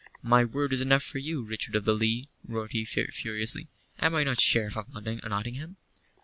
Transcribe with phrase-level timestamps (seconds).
[0.23, 3.67] "My word is enough for you, Richard of the Lee," roared he, furiously.
[3.99, 5.77] "Am I not Sheriff of Nottingham?"